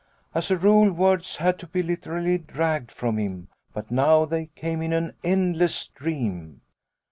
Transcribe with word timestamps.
As 0.33 0.49
a 0.49 0.57
rule 0.57 0.91
words 0.91 1.35
had 1.35 1.59
to 1.59 1.67
be 1.67 1.83
literally 1.83 2.39
dragged 2.39 2.91
from 2.91 3.19
him, 3.19 3.49
but 3.71 3.91
now 3.91 4.25
they 4.25 4.47
came 4.55 4.81
in 4.81 4.93
an 4.93 5.13
endless 5.23 5.75
stream. 5.75 6.61